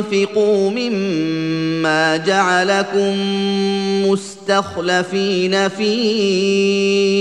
وانفقوا 0.00 0.70
مما 0.70 2.16
جعلكم 2.16 3.16
مستخلفين 4.06 5.68
فيه 5.68 7.20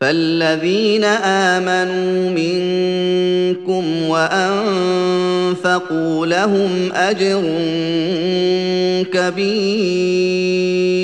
فالذين 0.00 1.04
امنوا 1.04 2.30
منكم 2.30 3.84
وانفقوا 4.08 5.56
لهم 6.26 6.92
اجر 6.92 7.42
كبير 9.12 11.03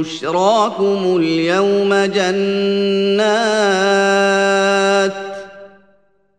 بشراكم 0.00 1.16
اليوم 1.16 1.94
جنات 1.94 3.30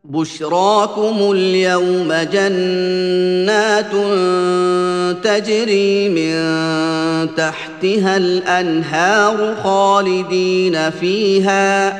بشراكم 0.03 1.31
اليوم 1.31 2.13
جنات 2.33 3.91
تجري 5.23 6.09
من 6.09 6.35
تحتها 7.35 8.17
الأنهار 8.17 9.55
خالدين 9.63 10.89
فيها 10.89 11.97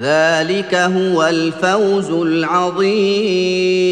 ذلك 0.00 0.74
هو 0.74 1.22
الفوز 1.26 2.10
العظيم 2.10 3.91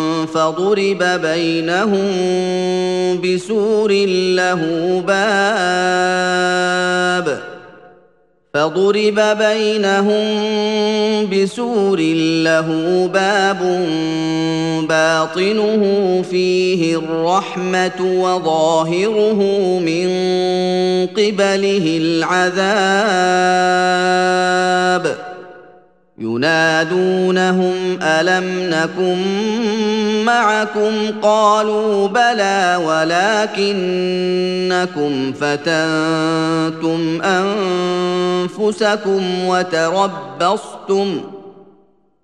فضرب 0.25 1.03
بينهم 1.21 2.11
بسور 3.21 3.91
له 4.35 4.61
باب 5.07 6.41
فضرب 8.53 9.19
بينهم 9.37 10.25
بسور 11.29 11.99
له 12.43 12.67
باب 13.13 13.61
باطنه 14.89 15.83
فيه 16.31 16.97
الرحمة 16.97 18.01
وظاهره 18.01 19.39
من 19.79 20.07
قبله 21.07 21.99
العذاب 22.01 23.71
ينادونهم 26.17 27.99
ألم 28.01 28.69
نكن 28.69 29.17
معكم؟ 30.25 30.91
قالوا 31.21 32.07
بلى 32.07 32.79
ولكنكم 33.57 35.33
فتنتم 35.33 37.21
أنفسكم 38.41 39.23
وتربصتم. 39.45 41.21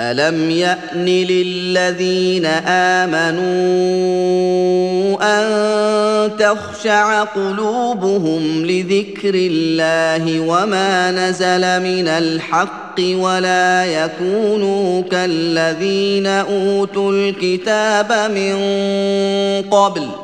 الم 0.00 0.50
يان 0.50 1.06
للذين 1.06 2.46
امنوا 2.66 3.44
ان 5.22 6.36
تخشع 6.38 7.24
قلوبهم 7.24 8.66
لذكر 8.66 9.34
الله 9.34 10.40
وما 10.40 11.10
نزل 11.10 11.82
من 11.82 12.08
الحق 12.08 13.00
ولا 13.00 13.84
يكونوا 13.84 15.02
كالذين 15.02 16.26
اوتوا 16.26 17.12
الكتاب 17.12 18.30
من 18.30 18.54
قبل 19.70 20.23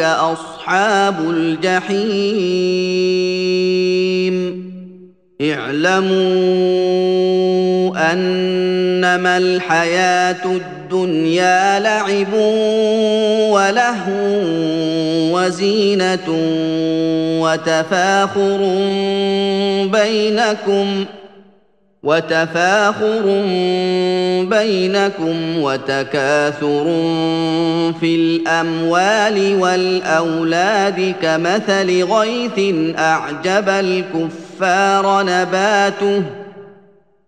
أصحاب 0.00 1.16
الجحيم. 1.20 1.98
اعلموا 5.40 6.68
أنما 8.12 9.38
الحياة 9.38 10.44
الدنيا 10.44 11.80
لعب 11.80 12.34
ولهو 13.52 14.28
وزينة 15.32 16.28
وتفاخر 17.42 18.58
بينكم. 19.92 21.04
وتفاخر 22.02 23.22
بينكم 24.44 25.58
وتكاثر 25.58 26.84
في 28.00 28.14
الأموال 28.14 29.56
والأولاد 29.60 31.14
كمثل 31.22 32.04
غيث 32.04 32.74
أعجب 32.98 33.68
الكفار 33.68 35.22
نباته 35.22 36.22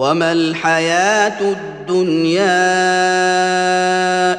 وما 0.00 0.32
الحياة 0.32 1.40
الدنيا 1.40 2.40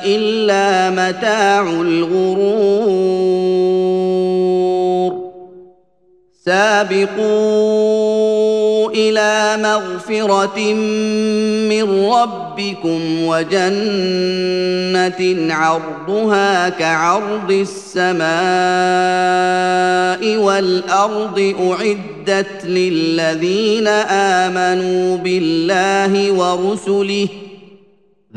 الا 0.05 0.89
متاع 0.89 1.61
الغرور 1.61 3.11
سابقوا 6.45 8.10
إلى 9.09 9.57
مغفرة 9.63 10.73
من 11.69 11.85
ربكم 12.11 12.99
وجنة 13.25 15.21
عرضها 15.53 16.69
كعرض 16.69 17.51
السماء 17.51 18.21
والأرض 20.37 21.55
اعد 21.59 22.11
أعدت 22.31 22.65
للذين 22.65 23.87
آمنوا 24.47 25.17
بالله 25.17 26.31
ورسله 26.31 27.27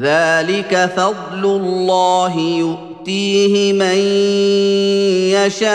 ذلك 0.00 0.90
فضل 0.96 1.44
الله 1.44 2.38
يؤتيه 2.38 3.72
من 3.72 3.98
يشاء 5.30 5.74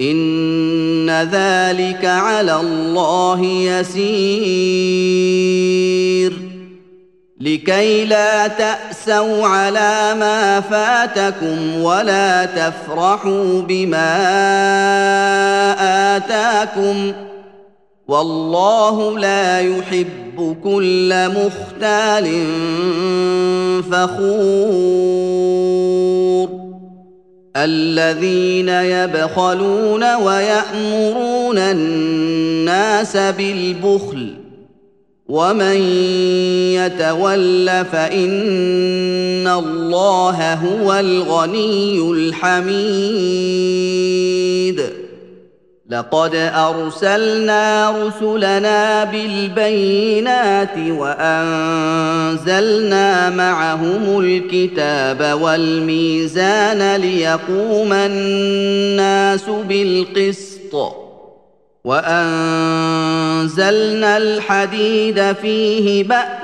ان 0.00 1.10
ذلك 1.10 2.04
على 2.04 2.60
الله 2.60 3.44
يسير 3.44 5.00
لكي 7.40 8.04
لا 8.04 8.46
تاسوا 8.46 9.46
على 9.46 10.14
ما 10.20 10.60
فاتكم 10.60 11.82
ولا 11.82 12.44
تفرحوا 12.44 13.60
بما 13.60 14.16
اتاكم 16.16 17.12
والله 18.08 19.18
لا 19.18 19.60
يحب 19.60 20.56
كل 20.64 21.28
مختال 21.28 22.46
فخور 23.90 25.40
الذين 27.56 28.68
يبخلون 28.68 30.14
ويأمرون 30.14 31.58
الناس 31.58 33.16
بالبخل 33.16 34.34
ومن 35.28 35.76
يتول 36.74 37.84
فإن 37.84 39.48
الله 39.48 40.54
هو 40.54 40.92
الغني 40.92 42.12
الحميد. 42.12 42.80
لقد 45.90 46.34
أرسلنا 46.34 47.90
رسلنا 47.90 49.04
بالبينات 49.04 50.76
وأنزلنا 50.88 52.50
معهم 53.30 54.20
الكتاب 54.20 55.40
والميزان 55.42 56.96
ليقوم 56.96 57.92
الناس 57.92 59.44
بالقسط 59.68 60.96
وأنزلنا 61.84 62.16
الحديد 64.16 65.32
فيه 65.42 66.04
بأس 66.04 66.39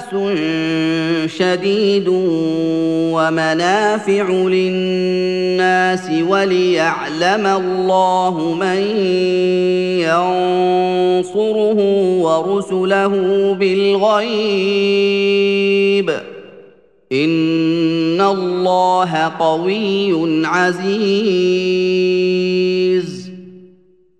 شديد 1.27 2.09
ومنافع 3.17 4.31
للناس 4.31 6.11
وليعلم 6.29 7.47
الله 7.47 8.55
من 8.55 8.81
ينصره 10.07 11.79
ورسله 12.23 13.13
بالغيب 13.55 14.97
ان 17.13 18.21
الله 18.21 19.33
قوي 19.39 20.47
عزيز 20.47 21.97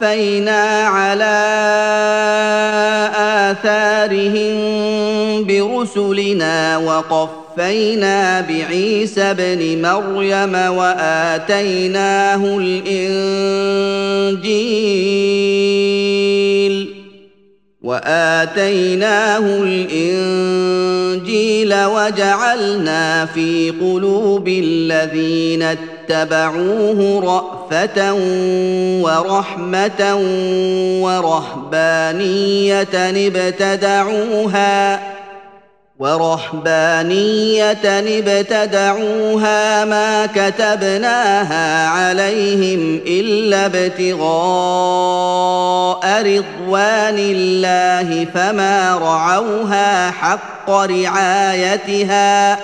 قفينا 0.00 0.86
على 0.86 1.36
آثارهم 3.50 4.54
برسلنا 5.44 6.76
وقفينا 6.76 8.40
بعيسى 8.40 9.22
ابن 9.22 9.82
مريم 9.82 10.54
وآتيناه 10.54 12.58
الإنجيل 12.58 13.10
واتيناه 17.82 19.62
الانجيل 19.62 20.64
وجعلنا 21.84 23.26
في 23.26 23.70
قلوب 23.80 24.48
الذين 24.48 25.62
اتبعوه 26.00 27.20
رأفة 27.24 28.14
ورحمة 29.02 30.16
ورهبانية 31.02 32.88
ابتدعوها 33.28 35.00
ورهبانية 36.00 37.78
ابتدعوها 38.18 39.84
ما 39.84 40.26
كتبناها 40.26 41.88
عليهم 41.88 43.00
إلا 43.06 43.66
ابتغاء 43.66 44.80
رضوان 46.22 47.18
الله 47.18 48.26
فما 48.34 48.98
رعوها 49.02 50.10
حق 50.10 50.70
رعايتها 50.70 52.58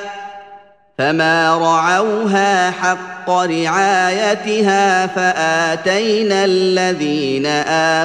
فما 0.98 1.56
رعوها 1.56 2.70
حق 2.70 3.30
رعايتها 3.30 5.06
فاتينا 5.06 6.44
الذين 6.44 7.46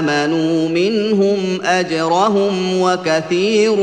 امنوا 0.01 0.69
منهم 0.69 1.61
اجرهم 1.63 2.81
وكثير 2.81 3.75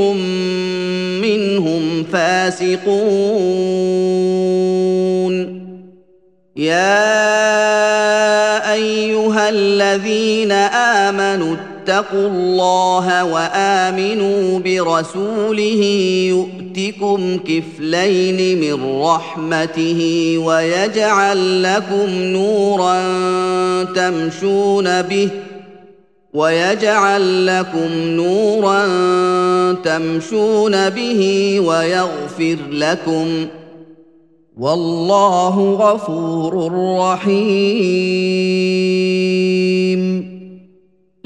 منهم 1.23 2.05
فاسقون 2.13 2.89
يا 6.57 7.19
ايها 8.73 9.49
الذين 9.49 10.53
امنوا 10.53 11.57
اتقوا 11.89 12.29
الله 12.29 13.25
وآمنوا 13.25 14.59
برسوله 14.59 15.83
يؤتكم 16.29 17.39
كفلين 17.39 18.61
من 18.61 19.01
رحمته 19.03 20.35
ويجعل 20.39 21.63
لكم 21.63 22.11
نورا 22.11 23.03
تمشون 23.85 25.03
به 25.03 25.29
ويجعل 26.35 27.47
لكم 27.47 27.93
نورا 27.93 28.83
تمشون 29.73 30.91
به 30.91 31.55
ويغفر 31.61 32.59
لكم 32.71 33.47
والله 34.59 35.73
غفور 35.73 36.73
رحيم 36.99 38.49